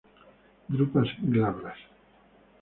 Drupas 0.73 1.09
glabras. 1.33 1.77